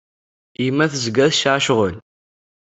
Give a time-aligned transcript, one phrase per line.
[0.63, 1.95] Yemma tezga tesɛa ccɣel.